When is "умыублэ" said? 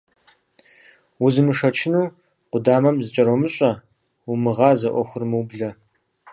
5.25-5.69